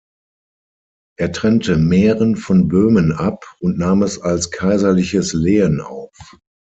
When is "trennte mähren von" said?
1.31-2.67